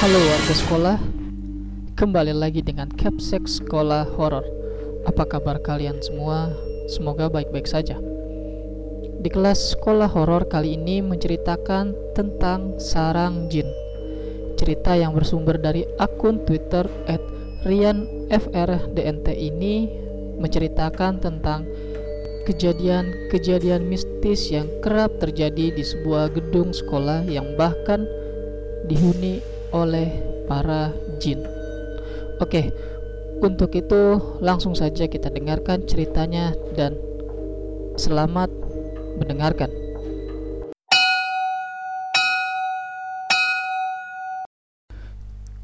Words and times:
Halo 0.00 0.16
warga 0.16 0.54
sekolah, 0.56 0.96
kembali 1.92 2.32
lagi 2.32 2.64
dengan 2.64 2.88
Capsek 2.88 3.44
Sekolah 3.44 4.08
Horor. 4.16 4.48
Apa 5.04 5.28
kabar 5.28 5.60
kalian 5.60 6.00
semua? 6.00 6.56
Semoga 6.88 7.28
baik-baik 7.28 7.68
saja. 7.68 8.00
Di 9.20 9.28
kelas 9.28 9.76
sekolah 9.76 10.08
horor 10.08 10.48
kali 10.48 10.80
ini 10.80 11.04
menceritakan 11.04 12.16
tentang 12.16 12.80
sarang 12.80 13.52
jin. 13.52 13.68
Cerita 14.56 14.96
yang 14.96 15.12
bersumber 15.12 15.60
dari 15.60 15.84
akun 16.00 16.48
Twitter 16.48 16.88
@rianfrdnt 17.68 19.28
ini 19.36 19.84
menceritakan 20.40 21.20
tentang 21.20 21.68
kejadian-kejadian 22.48 23.84
mistis 23.84 24.48
yang 24.48 24.64
kerap 24.80 25.20
terjadi 25.20 25.76
di 25.76 25.84
sebuah 25.84 26.32
gedung 26.32 26.72
sekolah 26.72 27.28
yang 27.28 27.52
bahkan 27.60 28.08
dihuni 28.88 29.59
oleh 29.70 30.10
para 30.46 30.94
jin. 31.22 31.42
Oke, 32.40 32.72
untuk 33.40 33.72
itu 33.72 34.18
langsung 34.44 34.76
saja 34.76 35.06
kita 35.08 35.32
dengarkan 35.32 35.86
ceritanya 35.86 36.52
dan 36.76 36.96
selamat 37.96 38.52
mendengarkan. 39.20 39.70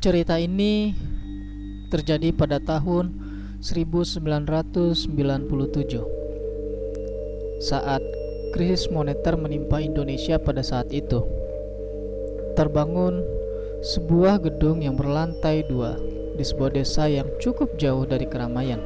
Cerita 0.01 0.39
ini 0.39 0.95
terjadi 1.91 2.31
pada 2.31 2.63
tahun 2.63 3.11
1997 3.59 5.11
saat 7.59 8.03
krisis 8.55 8.87
moneter 8.93 9.35
menimpa 9.35 9.83
Indonesia 9.83 10.39
pada 10.39 10.63
saat 10.63 10.93
itu. 10.95 11.25
Terbangun 12.55 13.36
sebuah 13.87 14.43
gedung 14.43 14.83
yang 14.83 14.99
berlantai 14.99 15.63
dua 15.63 15.95
di 16.35 16.43
sebuah 16.43 16.75
desa 16.75 17.07
yang 17.07 17.31
cukup 17.39 17.79
jauh 17.79 18.03
dari 18.03 18.27
keramaian. 18.27 18.83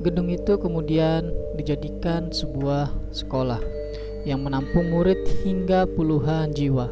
Gedung 0.00 0.32
itu 0.32 0.56
kemudian 0.56 1.28
dijadikan 1.60 2.32
sebuah 2.32 2.88
sekolah 3.12 3.60
yang 4.24 4.40
menampung 4.40 4.88
murid 4.88 5.20
hingga 5.44 5.84
puluhan 5.92 6.56
jiwa. 6.56 6.88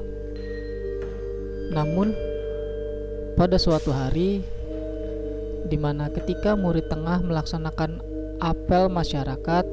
Namun, 1.72 2.12
pada 3.40 3.56
suatu 3.56 3.88
hari 3.88 4.44
di 5.64 5.80
mana 5.80 6.12
ketika 6.12 6.52
murid 6.52 6.92
tengah 6.92 7.24
melaksanakan 7.24 8.04
apel 8.44 8.92
masyarakat 8.92 9.64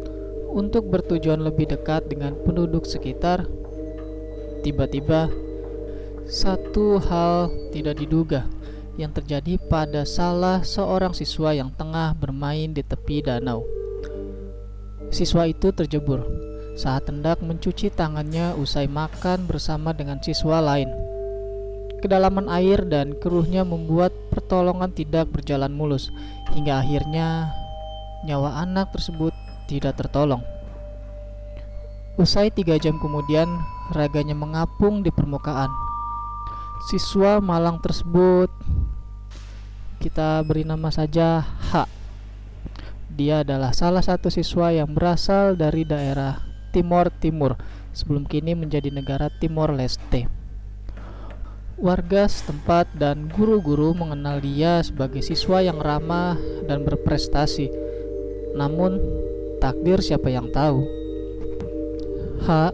untuk 0.48 0.88
bertujuan 0.88 1.44
lebih 1.44 1.76
dekat 1.76 2.08
dengan 2.08 2.40
penduduk 2.48 2.88
sekitar, 2.88 3.52
tiba-tiba 4.64 5.28
satu 6.30 7.02
hal 7.02 7.50
tidak 7.74 8.02
diduga 8.02 8.46
yang 9.00 9.10
terjadi 9.16 9.58
pada 9.72 10.04
salah 10.04 10.62
seorang 10.62 11.16
siswa 11.16 11.56
yang 11.56 11.72
tengah 11.74 12.14
bermain 12.18 12.76
di 12.76 12.84
tepi 12.84 13.24
danau. 13.24 13.64
Siswa 15.12 15.48
itu 15.48 15.74
terjebur 15.74 16.24
saat 16.76 17.08
hendak 17.08 17.44
mencuci 17.44 17.92
tangannya 17.92 18.56
usai 18.56 18.88
makan 18.88 19.48
bersama 19.48 19.92
dengan 19.92 20.24
siswa 20.24 20.64
lain. 20.64 20.88
Kedalaman 22.02 22.50
air 22.50 22.82
dan 22.90 23.14
keruhnya 23.22 23.62
membuat 23.62 24.10
pertolongan 24.34 24.90
tidak 24.90 25.30
berjalan 25.30 25.70
mulus 25.70 26.10
hingga 26.56 26.82
akhirnya 26.82 27.54
nyawa 28.26 28.66
anak 28.66 28.90
tersebut 28.90 29.34
tidak 29.70 30.00
tertolong. 30.00 30.42
Usai 32.20 32.52
tiga 32.52 32.76
jam 32.76 33.00
kemudian, 33.00 33.48
raganya 33.96 34.36
mengapung 34.36 35.00
di 35.00 35.10
permukaan. 35.14 35.91
Siswa 36.82 37.38
malang 37.38 37.78
tersebut 37.78 38.50
kita 40.02 40.42
beri 40.42 40.66
nama 40.66 40.90
saja 40.90 41.46
H. 41.70 41.86
Dia 43.14 43.46
adalah 43.46 43.70
salah 43.70 44.02
satu 44.02 44.34
siswa 44.34 44.74
yang 44.74 44.90
berasal 44.90 45.54
dari 45.54 45.86
daerah 45.86 46.42
Timor 46.74 47.14
Timur 47.22 47.54
sebelum 47.94 48.26
kini 48.26 48.58
menjadi 48.58 48.90
negara 48.90 49.30
Timor 49.30 49.78
Leste. 49.78 50.26
Warga 51.78 52.26
setempat 52.26 52.90
dan 52.98 53.30
guru-guru 53.30 53.94
mengenal 53.94 54.42
dia 54.42 54.82
sebagai 54.82 55.22
siswa 55.22 55.62
yang 55.62 55.78
ramah 55.78 56.34
dan 56.66 56.82
berprestasi. 56.82 57.70
Namun, 58.58 58.98
takdir 59.62 60.02
siapa 60.02 60.34
yang 60.34 60.50
tahu? 60.50 60.82
H 62.42 62.74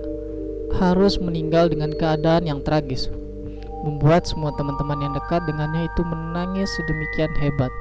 harus 0.80 1.20
meninggal 1.20 1.68
dengan 1.68 1.92
keadaan 1.92 2.48
yang 2.48 2.64
tragis 2.64 3.12
membuat 3.88 4.28
semua 4.28 4.52
teman-teman 4.60 5.00
yang 5.00 5.14
dekat 5.16 5.40
dengannya 5.48 5.88
itu 5.88 6.04
menangis 6.04 6.68
sedemikian 6.76 7.32
hebat. 7.40 7.72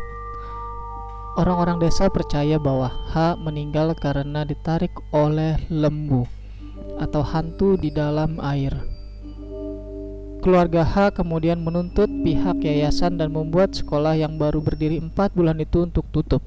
Orang-orang 1.37 1.83
desa 1.83 2.09
percaya 2.09 2.56
bahwa 2.56 2.89
H 3.12 3.37
meninggal 3.43 3.93
karena 3.99 4.47
ditarik 4.47 4.95
oleh 5.12 5.59
lembu 5.69 6.25
atau 6.97 7.21
hantu 7.21 7.77
di 7.77 7.93
dalam 7.93 8.41
air. 8.41 8.72
Keluarga 10.41 10.87
H 10.87 11.12
kemudian 11.12 11.61
menuntut 11.61 12.09
pihak 12.09 12.62
yayasan 12.62 13.19
dan 13.21 13.34
membuat 13.34 13.75
sekolah 13.75 14.15
yang 14.16 14.39
baru 14.39 14.62
berdiri 14.62 15.03
empat 15.03 15.34
bulan 15.34 15.59
itu 15.61 15.84
untuk 15.84 16.06
tutup. 16.15 16.41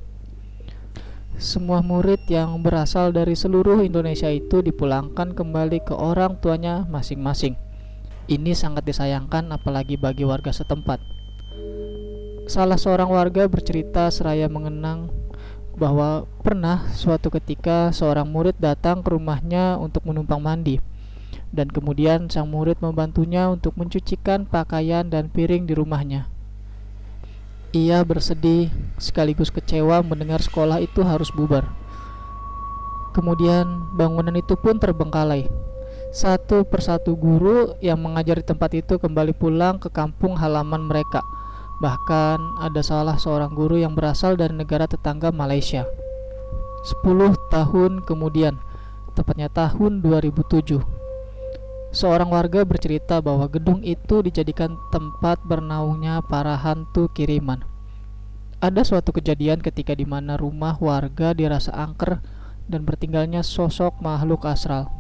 Semua 1.37 1.85
murid 1.85 2.25
yang 2.25 2.59
berasal 2.65 3.13
dari 3.13 3.37
seluruh 3.37 3.83
Indonesia 3.85 4.27
itu 4.27 4.59
dipulangkan 4.63 5.35
kembali 5.35 5.85
ke 5.85 5.93
orang 5.93 6.39
tuanya 6.41 6.87
masing-masing. 6.89 7.68
Ini 8.29 8.53
sangat 8.53 8.85
disayangkan 8.85 9.49
apalagi 9.49 9.97
bagi 9.97 10.21
warga 10.21 10.53
setempat. 10.53 11.01
Salah 12.45 12.77
seorang 12.77 13.09
warga 13.09 13.49
bercerita 13.49 14.05
seraya 14.13 14.45
mengenang 14.45 15.09
bahwa 15.73 16.29
pernah 16.45 16.93
suatu 16.93 17.33
ketika 17.33 17.89
seorang 17.89 18.29
murid 18.29 18.53
datang 18.61 19.01
ke 19.01 19.17
rumahnya 19.17 19.81
untuk 19.81 20.05
menumpang 20.05 20.37
mandi 20.37 20.77
dan 21.49 21.73
kemudian 21.73 22.29
sang 22.29 22.53
murid 22.53 22.77
membantunya 22.85 23.49
untuk 23.49 23.73
mencucikan 23.73 24.45
pakaian 24.45 25.09
dan 25.09 25.33
piring 25.33 25.65
di 25.65 25.73
rumahnya. 25.73 26.29
Ia 27.73 28.05
bersedih 28.05 28.69
sekaligus 29.01 29.49
kecewa 29.49 30.05
mendengar 30.05 30.45
sekolah 30.45 30.77
itu 30.85 31.01
harus 31.01 31.33
bubar. 31.33 31.65
Kemudian 33.09 33.89
bangunan 33.97 34.37
itu 34.37 34.53
pun 34.53 34.77
terbengkalai 34.77 35.49
satu 36.09 36.65
persatu 36.65 37.13
guru 37.13 37.77
yang 37.85 38.01
mengajar 38.01 38.41
di 38.41 38.45
tempat 38.45 38.73
itu 38.73 38.97
kembali 38.97 39.37
pulang 39.37 39.77
ke 39.77 39.93
kampung 39.93 40.33
halaman 40.41 40.89
mereka. 40.89 41.21
Bahkan 41.79 42.59
ada 42.65 42.81
salah 42.81 43.15
seorang 43.15 43.53
guru 43.53 43.77
yang 43.77 43.93
berasal 43.93 44.33
dari 44.33 44.51
negara 44.57 44.89
tetangga 44.89 45.29
Malaysia. 45.29 45.85
10 47.05 47.37
tahun 47.53 48.01
kemudian, 48.03 48.57
tepatnya 49.13 49.53
tahun 49.53 50.01
2007, 50.01 50.81
seorang 51.93 52.33
warga 52.33 52.65
bercerita 52.65 53.21
bahwa 53.21 53.45
gedung 53.45 53.85
itu 53.85 54.25
dijadikan 54.25 54.75
tempat 54.89 55.39
bernaungnya 55.45 56.25
para 56.25 56.57
hantu 56.57 57.07
kiriman. 57.13 57.61
Ada 58.59 58.83
suatu 58.83 59.15
kejadian 59.15 59.63
ketika 59.63 59.95
di 59.95 60.03
mana 60.03 60.35
rumah 60.35 60.75
warga 60.83 61.31
dirasa 61.31 61.71
angker 61.71 62.19
dan 62.67 62.83
bertinggalnya 62.83 63.39
sosok 63.39 64.03
makhluk 64.03 64.43
astral. 64.43 64.98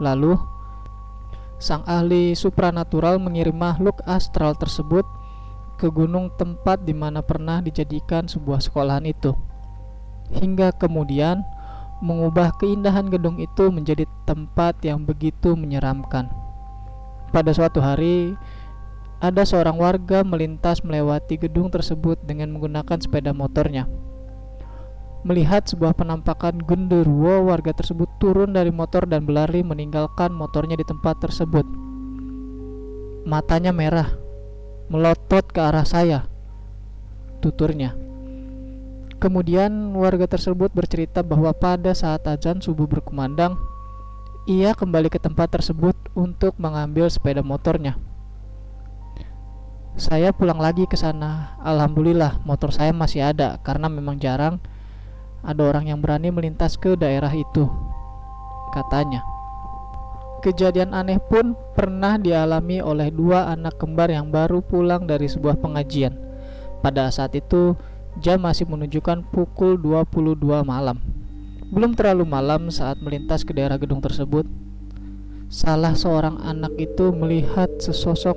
Lalu, 0.00 0.40
sang 1.60 1.84
ahli 1.84 2.32
supranatural 2.32 3.20
mengirim 3.20 3.54
makhluk 3.54 4.00
astral 4.08 4.56
tersebut 4.56 5.04
ke 5.76 5.92
gunung 5.92 6.32
tempat 6.40 6.80
di 6.88 6.96
mana 6.96 7.20
pernah 7.20 7.60
dijadikan 7.60 8.24
sebuah 8.24 8.64
sekolahan 8.64 9.04
itu. 9.04 9.36
Hingga 10.32 10.72
kemudian 10.80 11.44
mengubah 12.00 12.56
keindahan 12.56 13.12
gedung 13.12 13.36
itu 13.36 13.68
menjadi 13.68 14.08
tempat 14.24 14.80
yang 14.80 15.04
begitu 15.04 15.52
menyeramkan. 15.52 16.32
Pada 17.28 17.52
suatu 17.52 17.84
hari, 17.84 18.34
ada 19.20 19.44
seorang 19.44 19.76
warga 19.76 20.24
melintas 20.24 20.80
melewati 20.80 21.36
gedung 21.36 21.68
tersebut 21.68 22.16
dengan 22.24 22.56
menggunakan 22.56 22.96
sepeda 22.96 23.36
motornya. 23.36 23.84
Melihat 25.20 25.68
sebuah 25.68 25.92
penampakan 25.92 26.64
genderuwo, 26.64 27.44
warga 27.52 27.76
tersebut 27.76 28.08
turun 28.16 28.56
dari 28.56 28.72
motor 28.72 29.04
dan 29.04 29.28
berlari 29.28 29.60
meninggalkan 29.60 30.32
motornya 30.32 30.80
di 30.80 30.86
tempat 30.88 31.20
tersebut. 31.20 31.68
Matanya 33.28 33.68
merah, 33.68 34.16
melotot 34.88 35.44
ke 35.44 35.60
arah 35.60 35.84
saya. 35.84 36.24
Tuturnya. 37.44 37.92
Kemudian 39.20 39.92
warga 39.92 40.24
tersebut 40.24 40.72
bercerita 40.72 41.20
bahwa 41.20 41.52
pada 41.52 41.92
saat 41.92 42.24
azan 42.24 42.64
subuh 42.64 42.88
berkumandang, 42.88 43.60
ia 44.48 44.72
kembali 44.72 45.12
ke 45.12 45.20
tempat 45.20 45.52
tersebut 45.52 45.92
untuk 46.16 46.56
mengambil 46.56 47.12
sepeda 47.12 47.44
motornya. 47.44 48.00
Saya 50.00 50.32
pulang 50.32 50.56
lagi 50.56 50.88
ke 50.88 50.96
sana. 50.96 51.60
Alhamdulillah, 51.60 52.40
motor 52.48 52.72
saya 52.72 52.96
masih 52.96 53.20
ada 53.20 53.60
karena 53.60 53.92
memang 53.92 54.16
jarang 54.16 54.56
ada 55.40 55.62
orang 55.64 55.88
yang 55.88 55.98
berani 56.00 56.28
melintas 56.28 56.76
ke 56.76 56.96
daerah 56.96 57.32
itu, 57.32 57.68
katanya. 58.76 59.24
Kejadian 60.40 60.96
aneh 60.96 61.20
pun 61.20 61.52
pernah 61.76 62.16
dialami 62.16 62.80
oleh 62.80 63.12
dua 63.12 63.52
anak 63.52 63.76
kembar 63.76 64.08
yang 64.08 64.32
baru 64.32 64.64
pulang 64.64 65.04
dari 65.04 65.28
sebuah 65.28 65.60
pengajian. 65.60 66.16
Pada 66.80 67.12
saat 67.12 67.36
itu, 67.36 67.76
jam 68.24 68.40
masih 68.40 68.64
menunjukkan 68.64 69.28
pukul 69.28 69.76
22 69.76 70.64
malam. 70.64 70.96
Belum 71.68 71.92
terlalu 71.92 72.24
malam 72.24 72.72
saat 72.72 72.98
melintas 73.04 73.44
ke 73.44 73.52
daerah 73.52 73.76
gedung 73.76 74.00
tersebut. 74.00 74.48
Salah 75.52 75.92
seorang 75.92 76.40
anak 76.40 76.72
itu 76.80 77.12
melihat 77.12 77.68
sesosok 77.76 78.34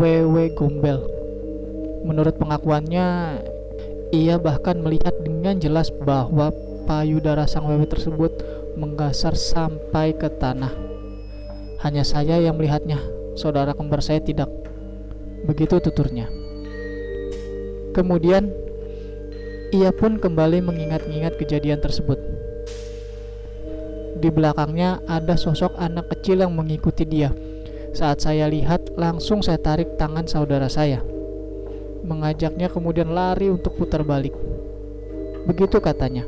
wewe 0.00 0.48
gombel. 0.56 1.04
Menurut 2.08 2.40
pengakuannya, 2.40 3.38
ia 4.08 4.40
bahkan 4.40 4.80
melihat 4.80 5.12
dengan 5.20 5.60
jelas 5.60 5.92
bahwa 5.92 6.48
payudara 6.88 7.44
sang 7.44 7.68
wewe 7.68 7.84
tersebut 7.84 8.32
menggasar 8.80 9.36
sampai 9.36 10.16
ke 10.16 10.32
tanah. 10.32 10.72
Hanya 11.84 12.02
saya 12.02 12.40
yang 12.40 12.56
melihatnya, 12.56 12.96
saudara 13.36 13.76
kembar 13.76 14.00
saya 14.00 14.24
tidak. 14.24 14.48
Begitu 15.44 15.78
tuturnya. 15.78 16.26
Kemudian, 17.92 18.48
ia 19.70 19.92
pun 19.92 20.16
kembali 20.16 20.64
mengingat-ingat 20.64 21.36
kejadian 21.36 21.78
tersebut. 21.84 22.16
Di 24.18 24.32
belakangnya 24.32 25.04
ada 25.06 25.38
sosok 25.38 25.78
anak 25.78 26.10
kecil 26.10 26.42
yang 26.42 26.56
mengikuti 26.56 27.06
dia. 27.06 27.30
Saat 27.94 28.24
saya 28.24 28.50
lihat, 28.50 28.90
langsung 28.98 29.44
saya 29.44 29.60
tarik 29.60 29.94
tangan 29.94 30.26
saudara 30.26 30.66
saya. 30.66 31.17
Mengajaknya 32.08 32.72
kemudian 32.72 33.12
lari 33.12 33.52
untuk 33.52 33.76
putar 33.76 34.00
balik. 34.00 34.32
Begitu 35.44 35.76
katanya. 35.76 36.24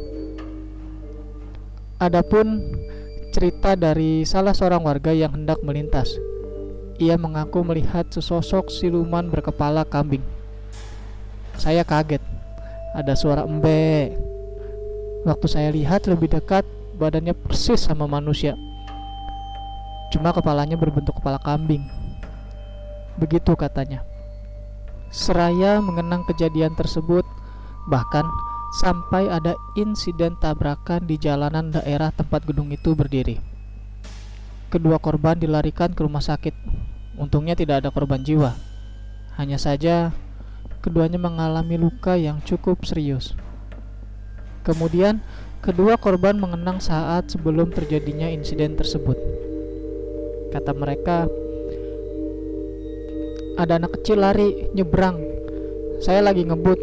Adapun 1.97 2.61
cerita 3.32 3.73
dari 3.81 4.29
salah 4.29 4.53
seorang 4.53 4.85
warga 4.85 5.17
yang 5.17 5.32
hendak 5.32 5.65
melintas. 5.65 6.21
Ia 7.00 7.17
mengaku 7.17 7.65
melihat 7.65 8.12
sesosok 8.12 8.69
siluman 8.69 9.32
berkepala 9.32 9.88
kambing. 9.88 10.21
Saya 11.56 11.81
kaget. 11.81 12.21
Ada 12.93 13.17
suara 13.17 13.49
embe. 13.49 14.12
Waktu 15.25 15.47
saya 15.49 15.73
lihat 15.73 16.05
lebih 16.05 16.29
dekat, 16.29 16.69
badannya 17.00 17.32
persis 17.32 17.81
sama 17.81 18.05
manusia. 18.05 18.53
Cuma 20.12 20.35
kepalanya 20.35 20.77
berbentuk 20.77 21.17
kepala 21.17 21.41
kambing. 21.41 21.87
Begitu 23.17 23.56
katanya. 23.56 24.10
Seraya 25.11 25.83
mengenang 25.83 26.23
kejadian 26.23 26.79
tersebut, 26.79 27.27
bahkan 27.91 28.23
sampai 28.79 29.27
ada 29.27 29.59
insiden 29.75 30.39
tabrakan 30.39 31.03
di 31.03 31.19
jalanan 31.19 31.75
daerah 31.75 32.15
tempat 32.15 32.47
gedung 32.47 32.71
itu 32.71 32.95
berdiri. 32.95 33.43
Kedua 34.71 35.03
korban 35.03 35.35
dilarikan 35.35 35.91
ke 35.91 36.07
rumah 36.07 36.23
sakit. 36.23 36.55
Untungnya 37.19 37.59
tidak 37.59 37.83
ada 37.83 37.91
korban 37.91 38.23
jiwa. 38.23 38.55
Hanya 39.35 39.59
saja 39.59 40.15
keduanya 40.79 41.19
mengalami 41.19 41.75
luka 41.75 42.15
yang 42.15 42.39
cukup 42.47 42.87
serius. 42.87 43.35
Kemudian, 44.63 45.19
kedua 45.59 45.99
korban 45.99 46.39
mengenang 46.39 46.79
saat 46.79 47.35
sebelum 47.35 47.75
terjadinya 47.75 48.31
insiden 48.31 48.79
tersebut. 48.79 49.19
Kata 50.55 50.71
mereka, 50.71 51.27
ada 53.61 53.77
anak 53.77 54.01
kecil 54.01 54.25
lari 54.25 54.73
nyebrang. 54.73 55.21
Saya 56.01 56.25
lagi 56.25 56.49
ngebut, 56.49 56.81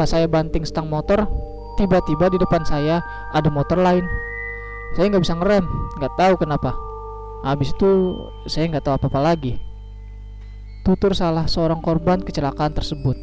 Pas 0.00 0.08
saya 0.08 0.24
banting 0.24 0.64
stang 0.64 0.88
motor, 0.88 1.28
tiba-tiba 1.76 2.32
di 2.32 2.40
depan 2.40 2.64
saya 2.64 3.04
ada 3.36 3.52
motor 3.52 3.76
lain. 3.76 4.00
Saya 4.96 5.12
nggak 5.12 5.20
bisa 5.20 5.36
ngerem, 5.36 5.64
nggak 6.00 6.14
tahu 6.16 6.34
kenapa. 6.40 6.72
Habis 7.44 7.76
itu 7.76 8.16
saya 8.48 8.64
nggak 8.72 8.84
tahu 8.88 8.94
apa-apa 8.96 9.20
lagi. 9.20 9.60
Tutur 10.88 11.12
salah 11.12 11.44
seorang 11.44 11.84
korban 11.84 12.24
kecelakaan 12.24 12.72
tersebut. 12.72 13.16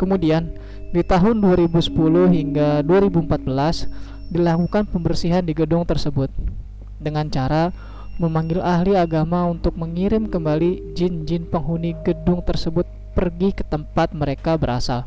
Kemudian 0.00 0.56
di 0.96 1.04
tahun 1.04 1.44
2010 1.44 2.32
hingga 2.32 2.80
2014 2.88 4.32
dilakukan 4.32 4.88
pembersihan 4.88 5.44
di 5.44 5.52
gedung 5.52 5.84
tersebut 5.84 6.32
dengan 6.96 7.28
cara 7.28 7.68
memanggil 8.14 8.62
ahli 8.62 8.94
agama 8.94 9.42
untuk 9.50 9.74
mengirim 9.74 10.30
kembali 10.30 10.94
jin-jin 10.94 11.50
penghuni 11.50 11.98
gedung 12.06 12.46
tersebut 12.46 12.86
pergi 13.14 13.50
ke 13.50 13.66
tempat 13.66 14.14
mereka 14.14 14.54
berasal. 14.54 15.06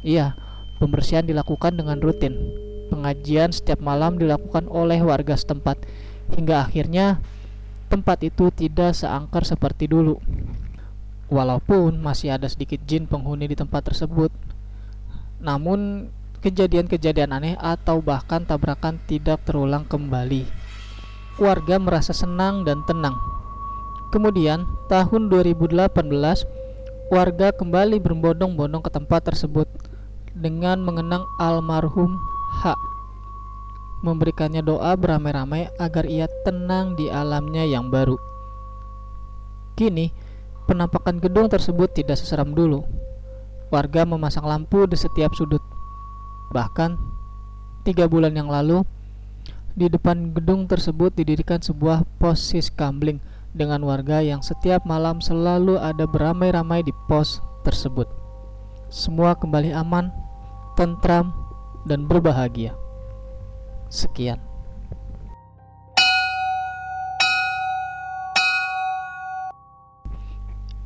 Iya, 0.00 0.36
pembersihan 0.80 1.24
dilakukan 1.24 1.76
dengan 1.76 2.00
rutin. 2.00 2.36
Pengajian 2.88 3.50
setiap 3.52 3.82
malam 3.82 4.16
dilakukan 4.16 4.70
oleh 4.70 5.02
warga 5.02 5.34
setempat 5.34 5.82
hingga 6.32 6.64
akhirnya 6.64 7.20
tempat 7.92 8.22
itu 8.24 8.48
tidak 8.54 8.96
seangker 8.96 9.44
seperti 9.44 9.90
dulu. 9.90 10.16
Walaupun 11.26 11.98
masih 11.98 12.38
ada 12.38 12.46
sedikit 12.46 12.78
jin 12.86 13.10
penghuni 13.10 13.50
di 13.50 13.58
tempat 13.58 13.90
tersebut, 13.90 14.30
namun 15.42 16.08
kejadian-kejadian 16.38 17.34
aneh 17.34 17.54
atau 17.58 17.98
bahkan 17.98 18.46
tabrakan 18.46 19.02
tidak 19.10 19.42
terulang 19.42 19.82
kembali. 19.82 20.55
Warga 21.36 21.76
merasa 21.76 22.16
senang 22.16 22.64
dan 22.64 22.80
tenang. 22.88 23.12
Kemudian, 24.08 24.64
tahun 24.88 25.28
2018 25.28 25.92
warga 27.12 27.52
kembali 27.52 28.00
berbondong-bondong 28.00 28.80
ke 28.80 28.88
tempat 28.88 29.28
tersebut 29.28 29.68
dengan 30.32 30.80
mengenang 30.80 31.28
almarhum 31.36 32.16
H. 32.64 32.72
Memberikannya 34.00 34.64
doa 34.64 34.96
beramai-ramai 34.96 35.68
agar 35.76 36.08
ia 36.08 36.24
tenang 36.48 36.96
di 36.96 37.12
alamnya 37.12 37.68
yang 37.68 37.92
baru. 37.92 38.16
Kini, 39.76 40.08
penampakan 40.64 41.20
gedung 41.20 41.52
tersebut 41.52 41.92
tidak 41.92 42.16
seseram 42.16 42.56
dulu. 42.56 42.80
Warga 43.68 44.08
memasang 44.08 44.48
lampu 44.48 44.88
di 44.88 44.96
setiap 44.96 45.36
sudut. 45.36 45.60
Bahkan, 46.48 46.96
tiga 47.84 48.08
bulan 48.08 48.32
yang 48.32 48.48
lalu, 48.48 48.88
di 49.76 49.92
depan 49.92 50.32
gedung 50.32 50.64
tersebut 50.64 51.12
didirikan 51.12 51.60
sebuah 51.60 52.08
pos 52.16 52.48
gambling 52.72 53.20
dengan 53.52 53.84
warga 53.84 54.24
yang 54.24 54.40
setiap 54.40 54.88
malam 54.88 55.20
selalu 55.20 55.76
ada 55.76 56.08
beramai-ramai 56.08 56.80
di 56.80 56.96
pos 57.04 57.44
tersebut. 57.60 58.08
Semua 58.88 59.36
kembali 59.36 59.76
aman, 59.76 60.08
tentram, 60.80 61.36
dan 61.84 62.08
berbahagia. 62.08 62.72
Sekian. 63.92 64.40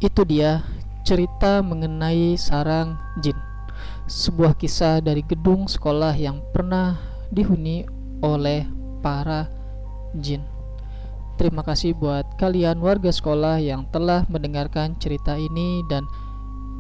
Itu 0.03 0.27
dia 0.27 0.67
cerita 1.07 1.63
mengenai 1.63 2.35
sarang 2.35 2.99
jin. 3.23 3.39
Sebuah 4.11 4.59
kisah 4.59 4.99
dari 4.99 5.23
gedung 5.23 5.71
sekolah 5.71 6.19
yang 6.19 6.43
pernah 6.51 6.99
dihuni 7.31 7.87
oleh 8.21 8.80
para 9.03 9.49
jin. 10.17 10.45
Terima 11.41 11.65
kasih 11.65 11.97
buat 11.97 12.37
kalian 12.37 12.85
warga 12.85 13.09
sekolah 13.09 13.65
yang 13.65 13.89
telah 13.89 14.29
mendengarkan 14.29 14.93
cerita 15.01 15.41
ini 15.41 15.81
dan 15.89 16.05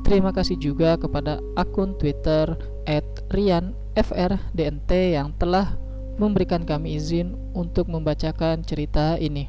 terima 0.04 0.36
kasih 0.36 0.60
juga 0.60 1.00
kepada 1.00 1.40
akun 1.56 1.96
Twitter 1.96 2.60
@rianfrdnt 3.32 4.92
yang 4.92 5.32
telah 5.40 5.80
memberikan 6.20 6.68
kami 6.68 7.00
izin 7.00 7.32
untuk 7.56 7.88
membacakan 7.88 8.60
cerita 8.60 9.16
ini. 9.16 9.48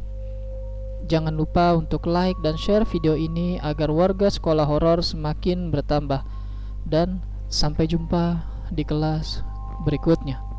Jangan 1.11 1.35
lupa 1.35 1.75
untuk 1.75 2.07
like 2.07 2.39
dan 2.39 2.55
share 2.55 2.87
video 2.87 3.19
ini 3.19 3.59
agar 3.59 3.91
warga 3.91 4.31
sekolah 4.31 4.63
horor 4.63 5.03
semakin 5.03 5.67
bertambah. 5.67 6.23
Dan 6.87 7.19
sampai 7.51 7.89
jumpa 7.89 8.39
di 8.71 8.87
kelas 8.87 9.43
berikutnya. 9.83 10.50